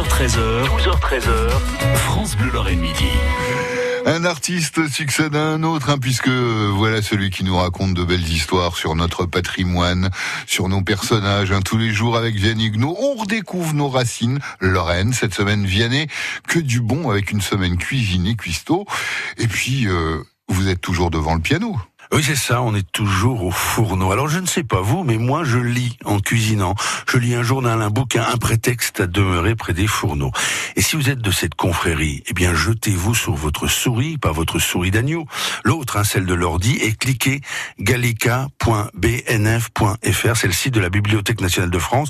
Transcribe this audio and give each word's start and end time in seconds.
12h13h, 0.00 0.64
12h13h, 0.64 1.50
France 1.94 2.34
Bleu 2.34 2.50
Lorraine 2.50 2.80
Midi. 2.80 3.04
Un 4.06 4.24
artiste 4.24 4.88
succède 4.88 5.36
à 5.36 5.42
un 5.42 5.62
autre, 5.62 5.90
hein, 5.90 5.98
puisque 5.98 6.28
euh, 6.28 6.72
voilà 6.74 7.02
celui 7.02 7.28
qui 7.28 7.44
nous 7.44 7.54
raconte 7.54 7.92
de 7.92 8.02
belles 8.02 8.26
histoires 8.26 8.76
sur 8.76 8.94
notre 8.94 9.26
patrimoine, 9.26 10.08
sur 10.46 10.70
nos 10.70 10.80
personnages. 10.80 11.52
Hein, 11.52 11.60
tous 11.62 11.76
les 11.76 11.92
jours 11.92 12.16
avec 12.16 12.34
Vianney 12.34 12.68
Huguenot, 12.68 12.96
on 12.98 13.14
redécouvre 13.20 13.74
nos 13.74 13.90
racines. 13.90 14.38
Lorraine, 14.58 15.12
cette 15.12 15.34
semaine 15.34 15.66
Vianney, 15.66 16.06
que 16.48 16.60
du 16.60 16.80
bon 16.80 17.10
avec 17.10 17.30
une 17.30 17.42
semaine 17.42 17.76
cuisinée, 17.76 18.36
cuistot. 18.36 18.86
Et 19.36 19.48
puis, 19.48 19.86
euh, 19.86 20.22
vous 20.48 20.68
êtes 20.68 20.80
toujours 20.80 21.10
devant 21.10 21.34
le 21.34 21.42
piano. 21.42 21.76
Oui, 22.12 22.24
c'est 22.24 22.34
ça, 22.34 22.60
on 22.60 22.74
est 22.74 22.90
toujours 22.90 23.44
au 23.44 23.52
fourneau. 23.52 24.10
Alors, 24.10 24.28
je 24.28 24.40
ne 24.40 24.46
sais 24.46 24.64
pas 24.64 24.80
vous, 24.80 25.04
mais 25.04 25.16
moi, 25.16 25.44
je 25.44 25.58
lis 25.58 25.96
en 26.04 26.18
cuisinant. 26.18 26.74
Je 27.08 27.18
lis 27.18 27.36
un 27.36 27.44
journal, 27.44 27.80
un 27.80 27.90
bouquin, 27.90 28.26
un 28.32 28.36
prétexte 28.36 28.98
à 28.98 29.06
demeurer 29.06 29.54
près 29.54 29.74
des 29.74 29.86
fourneaux. 29.86 30.32
Et 30.74 30.82
si 30.82 30.96
vous 30.96 31.08
êtes 31.08 31.20
de 31.20 31.30
cette 31.30 31.54
confrérie, 31.54 32.24
eh 32.26 32.32
bien, 32.32 32.52
jetez-vous 32.52 33.14
sur 33.14 33.34
votre 33.34 33.68
souris, 33.68 34.18
pas 34.18 34.32
votre 34.32 34.58
souris 34.58 34.90
d'agneau, 34.90 35.24
l'autre, 35.62 35.98
hein, 35.98 36.04
celle 36.04 36.26
de 36.26 36.34
l'ordi, 36.34 36.78
et 36.82 36.94
cliquez 36.94 37.42
gallica.bnf.fr, 37.78 40.36
c'est 40.36 40.48
le 40.48 40.52
site 40.52 40.74
de 40.74 40.80
la 40.80 40.90
Bibliothèque 40.90 41.40
nationale 41.40 41.70
de 41.70 41.78
France. 41.78 42.08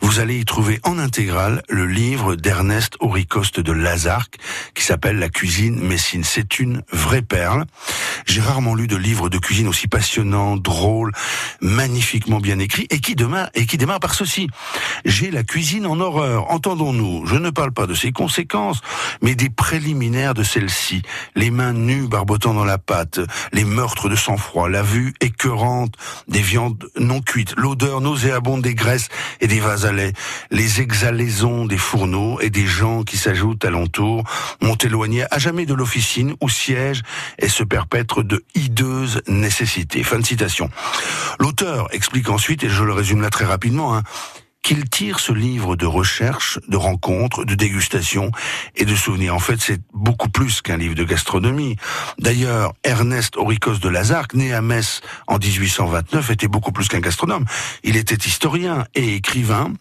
Vous 0.00 0.18
allez 0.18 0.38
y 0.38 0.46
trouver 0.46 0.80
en 0.82 0.98
intégrale 0.98 1.62
le 1.68 1.86
livre 1.86 2.36
d'Ernest 2.36 2.96
Auricoste 3.00 3.60
de 3.60 3.72
Lazarque, 3.72 4.38
qui 4.74 4.82
s'appelle 4.82 5.18
La 5.18 5.28
cuisine 5.28 5.78
messine. 5.78 6.24
C'est 6.24 6.58
une 6.58 6.82
vraie 6.90 7.20
perle. 7.20 7.66
J'ai 8.24 8.40
rarement 8.40 8.74
lu 8.74 8.86
de 8.86 8.96
livre 8.96 9.25
de 9.28 9.38
cuisine 9.38 9.68
aussi 9.68 9.88
passionnant, 9.88 10.56
drôle, 10.56 11.12
magnifiquement 11.60 12.40
bien 12.40 12.58
écrit, 12.58 12.86
et 12.90 13.00
qui 13.00 13.14
démarre, 13.14 13.50
et 13.54 13.66
qui 13.66 13.78
démarre 13.78 14.00
par 14.00 14.14
ceci. 14.14 14.48
J'ai 15.04 15.30
la 15.30 15.42
cuisine 15.42 15.86
en 15.86 16.00
horreur. 16.00 16.50
Entendons-nous. 16.50 17.26
Je 17.26 17.36
ne 17.36 17.50
parle 17.50 17.72
pas 17.72 17.86
de 17.86 17.94
ses 17.94 18.12
conséquences, 18.12 18.80
mais 19.22 19.34
des 19.34 19.50
préliminaires 19.50 20.34
de 20.34 20.42
celle-ci. 20.42 21.02
Les 21.34 21.50
mains 21.50 21.72
nues 21.72 22.08
barbotant 22.08 22.54
dans 22.54 22.64
la 22.64 22.78
pâte, 22.78 23.20
les 23.52 23.64
meurtres 23.64 24.08
de 24.08 24.16
sang-froid, 24.16 24.68
la 24.68 24.82
vue 24.82 25.14
écœurante 25.20 25.94
des 26.28 26.40
viandes 26.40 26.84
non 26.98 27.20
cuites, 27.20 27.54
l'odeur 27.56 28.00
nauséabonde 28.00 28.62
des 28.62 28.74
graisses 28.74 29.08
et 29.40 29.46
des 29.46 29.60
vases 29.60 29.86
à 29.86 29.92
lait, 29.92 30.12
les 30.50 30.80
exhalaisons 30.80 31.66
des 31.66 31.78
fourneaux 31.78 32.40
et 32.40 32.50
des 32.50 32.66
gens 32.66 33.02
qui 33.02 33.16
s'ajoutent 33.16 33.64
alentour, 33.64 34.24
m'ont 34.60 34.76
éloigné 34.76 35.24
à 35.30 35.38
jamais 35.38 35.66
de 35.66 35.74
l'officine 35.74 36.34
où 36.40 36.48
siège 36.48 37.02
et 37.38 37.48
se 37.48 37.64
perpètre 37.64 38.22
de 38.22 38.44
hideuses 38.54 39.15
nécessité. 39.28 40.02
Fin 40.02 40.18
de 40.18 40.26
citation. 40.26 40.70
L'auteur 41.38 41.88
explique 41.92 42.28
ensuite, 42.28 42.64
et 42.64 42.68
je 42.68 42.84
le 42.84 42.92
résume 42.92 43.20
là 43.20 43.30
très 43.30 43.44
rapidement, 43.44 43.96
hein, 43.96 44.02
qu'il 44.66 44.90
tire 44.90 45.20
ce 45.20 45.32
livre 45.32 45.76
de 45.76 45.86
recherche, 45.86 46.58
de 46.66 46.76
rencontres, 46.76 47.44
de 47.44 47.54
dégustation 47.54 48.32
et 48.74 48.84
de 48.84 48.96
souvenirs. 48.96 49.32
En 49.32 49.38
fait, 49.38 49.60
c'est 49.60 49.80
beaucoup 49.94 50.28
plus 50.28 50.60
qu'un 50.60 50.76
livre 50.76 50.96
de 50.96 51.04
gastronomie. 51.04 51.76
D'ailleurs, 52.18 52.72
Ernest 52.82 53.36
Auricos 53.36 53.78
de 53.78 53.88
Lazarque, 53.88 54.34
né 54.34 54.52
à 54.52 54.62
Metz 54.62 55.02
en 55.28 55.38
1829, 55.38 56.30
était 56.30 56.48
beaucoup 56.48 56.72
plus 56.72 56.88
qu'un 56.88 56.98
gastronome. 56.98 57.44
Il 57.84 57.96
était 57.96 58.16
historien 58.16 58.84
et 58.96 59.14
écrivain. 59.14 59.72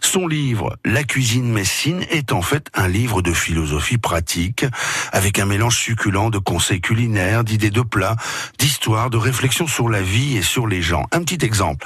Son 0.00 0.28
livre, 0.28 0.76
La 0.84 1.02
cuisine 1.02 1.50
messine, 1.50 2.06
est 2.08 2.30
en 2.30 2.40
fait 2.40 2.68
un 2.74 2.86
livre 2.86 3.22
de 3.22 3.32
philosophie 3.32 3.98
pratique, 3.98 4.64
avec 5.10 5.40
un 5.40 5.46
mélange 5.46 5.76
succulent 5.76 6.30
de 6.30 6.38
conseils 6.38 6.80
culinaires, 6.80 7.42
d'idées 7.42 7.70
de 7.70 7.82
plats, 7.82 8.14
d'histoires, 8.56 9.10
de 9.10 9.16
réflexions 9.16 9.66
sur 9.66 9.88
la 9.88 10.00
vie 10.00 10.36
et 10.36 10.42
sur 10.42 10.68
les 10.68 10.80
gens. 10.80 11.06
Un 11.10 11.24
petit 11.24 11.44
exemple. 11.44 11.84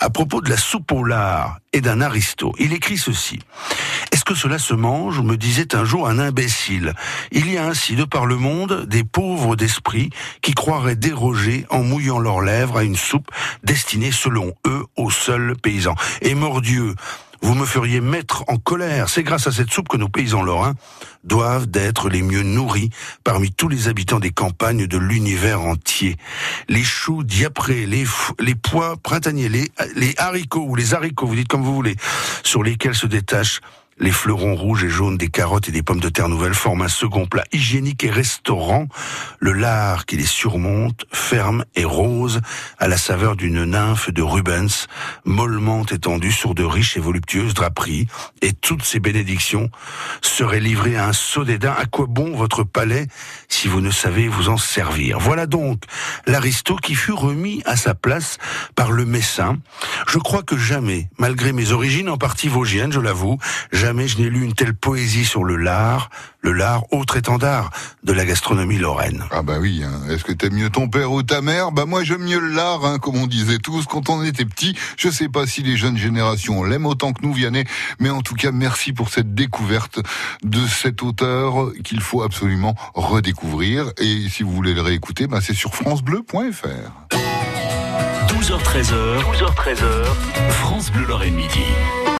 À 0.00 0.08
propos 0.08 0.40
de 0.40 0.48
la 0.48 0.56
soupe 0.56 0.90
au 0.90 1.04
lard 1.04 1.58
et 1.74 1.81
d'un 1.82 2.00
aristo. 2.00 2.54
Il 2.58 2.72
écrit 2.72 2.96
ceci. 2.96 3.40
Est-ce 4.12 4.24
que 4.24 4.34
cela 4.34 4.58
se 4.58 4.74
mange 4.74 5.20
me 5.20 5.36
disait 5.36 5.74
un 5.74 5.84
jour 5.84 6.06
un 6.06 6.18
imbécile. 6.18 6.92
Il 7.32 7.50
y 7.50 7.56
a 7.56 7.66
ainsi 7.66 7.96
de 7.96 8.04
par 8.04 8.26
le 8.26 8.36
monde 8.36 8.84
des 8.86 9.04
pauvres 9.04 9.56
d'esprit 9.56 10.10
qui 10.42 10.52
croiraient 10.52 10.96
déroger 10.96 11.66
en 11.70 11.82
mouillant 11.82 12.18
leurs 12.18 12.42
lèvres 12.42 12.76
à 12.76 12.84
une 12.84 12.96
soupe 12.96 13.30
destinée 13.64 14.12
selon 14.12 14.54
eux 14.66 14.84
aux 14.96 15.10
seuls 15.10 15.56
paysans. 15.56 15.94
Et 16.20 16.34
mordieu, 16.34 16.94
vous 17.40 17.54
me 17.54 17.64
feriez 17.64 18.00
mettre 18.00 18.44
en 18.48 18.58
colère. 18.58 19.08
C'est 19.08 19.22
grâce 19.22 19.46
à 19.46 19.52
cette 19.52 19.72
soupe 19.72 19.88
que 19.88 19.96
nos 19.96 20.08
paysans 20.08 20.42
lorrains 20.42 20.74
doivent 21.24 21.66
d'être 21.66 22.08
les 22.08 22.22
mieux 22.22 22.42
nourris 22.42 22.90
parmi 23.24 23.50
tous 23.50 23.68
les 23.68 23.88
habitants 23.88 24.20
des 24.20 24.30
campagnes 24.30 24.86
de 24.86 24.98
l'univers 24.98 25.62
entier. 25.62 26.16
Les 26.68 26.84
choux 26.84 27.24
diaprés, 27.24 27.86
les, 27.86 28.04
les 28.38 28.54
pois 28.54 28.96
printaniers, 29.02 29.48
les, 29.48 29.72
les 29.96 30.14
haricots 30.18 30.66
ou 30.68 30.76
les 30.76 30.94
haricots, 30.94 31.26
vous 31.26 31.34
dites 31.34 31.48
comme 31.48 31.62
vous 31.62 31.74
voulez, 31.74 31.96
sur 32.44 32.62
lesquels 32.62 32.94
se 32.94 33.06
détachent 33.06 33.60
les 33.98 34.10
fleurons 34.10 34.54
rouges 34.54 34.84
et 34.84 34.88
jaunes 34.88 35.16
des 35.16 35.28
carottes 35.28 35.68
et 35.68 35.72
des 35.72 35.82
pommes 35.82 36.00
de 36.00 36.08
terre 36.08 36.28
nouvelles 36.28 36.54
forment 36.54 36.82
un 36.82 36.88
second 36.88 37.26
plat 37.26 37.44
hygiénique 37.52 38.04
et 38.04 38.10
restaurant. 38.10 38.88
Le 39.38 39.52
lard 39.52 40.06
qui 40.06 40.16
les 40.16 40.26
surmonte, 40.26 41.04
ferme 41.12 41.64
et 41.74 41.84
rose, 41.84 42.40
à 42.78 42.88
la 42.88 42.96
saveur 42.96 43.36
d'une 43.36 43.64
nymphe 43.64 44.10
de 44.10 44.22
Rubens, 44.22 44.86
mollement 45.24 45.84
étendue 45.86 46.32
sur 46.32 46.54
de 46.54 46.64
riches 46.64 46.96
et 46.96 47.00
voluptueuses 47.00 47.54
draperies. 47.54 48.06
Et 48.40 48.52
toutes 48.52 48.82
ces 48.82 48.98
bénédictions 48.98 49.70
seraient 50.20 50.60
livrées 50.60 50.96
à 50.96 51.08
un 51.08 51.12
saut 51.12 51.44
dédain. 51.44 51.74
À 51.78 51.86
quoi 51.86 52.06
bon 52.08 52.34
votre 52.34 52.64
palais 52.64 53.06
si 53.48 53.68
vous 53.68 53.80
ne 53.80 53.90
savez 53.90 54.28
vous 54.28 54.48
en 54.48 54.56
servir? 54.56 55.18
Voilà 55.18 55.46
donc 55.46 55.82
l'aristo 56.26 56.76
qui 56.76 56.94
fut 56.94 57.12
remis 57.12 57.62
à 57.66 57.76
sa 57.76 57.94
place 57.94 58.38
par 58.74 58.90
le 58.90 59.04
messin. 59.04 59.58
Je 60.08 60.18
crois 60.18 60.42
que 60.42 60.56
jamais, 60.56 61.08
malgré 61.18 61.52
mes 61.52 61.72
origines 61.72 62.08
en 62.08 62.16
partie 62.16 62.48
vosgiennes, 62.48 62.92
je 62.92 63.00
l'avoue, 63.00 63.38
Jamais 63.92 64.08
je 64.08 64.16
n'ai 64.16 64.30
lu 64.30 64.42
une 64.42 64.54
telle 64.54 64.72
poésie 64.72 65.26
sur 65.26 65.44
le 65.44 65.54
lard, 65.54 66.08
le 66.40 66.52
lard, 66.52 66.84
autre 66.92 67.18
étendard 67.18 67.68
de 68.02 68.14
la 68.14 68.24
gastronomie 68.24 68.78
lorraine. 68.78 69.22
Ah 69.30 69.42
bah 69.42 69.58
oui, 69.60 69.82
hein. 69.84 70.08
est-ce 70.08 70.24
que 70.24 70.32
t'aimes 70.32 70.54
mieux 70.54 70.70
ton 70.70 70.88
père 70.88 71.12
ou 71.12 71.22
ta 71.22 71.42
mère? 71.42 71.72
Bah 71.72 71.84
moi 71.84 72.02
j'aime 72.02 72.22
mieux 72.22 72.40
le 72.40 72.48
lard, 72.48 72.86
hein, 72.86 72.98
comme 72.98 73.16
on 73.16 73.26
disait 73.26 73.58
tous 73.58 73.84
quand 73.84 74.08
on 74.08 74.24
était 74.24 74.46
petit. 74.46 74.74
Je 74.96 75.10
sais 75.10 75.28
pas 75.28 75.46
si 75.46 75.62
les 75.62 75.76
jeunes 75.76 75.98
générations 75.98 76.64
l'aiment 76.64 76.86
autant 76.86 77.12
que 77.12 77.20
nous, 77.20 77.34
Vianney, 77.34 77.64
mais 77.98 78.08
en 78.08 78.22
tout 78.22 78.34
cas 78.34 78.50
merci 78.50 78.94
pour 78.94 79.10
cette 79.10 79.34
découverte 79.34 80.00
de 80.42 80.66
cet 80.66 81.02
auteur 81.02 81.70
qu'il 81.84 82.00
faut 82.00 82.22
absolument 82.22 82.74
redécouvrir. 82.94 83.92
Et 83.98 84.26
si 84.30 84.42
vous 84.42 84.52
voulez 84.52 84.72
le 84.72 84.80
réécouter, 84.80 85.26
bah 85.26 85.40
c'est 85.42 85.52
sur 85.52 85.74
francebleu.fr. 85.74 87.14
12h13h, 88.28 89.20
12h13h, 89.34 90.06
France 90.48 90.90
Bleu 90.90 91.04
Lorraine 91.04 91.34
Midi. 91.34 91.60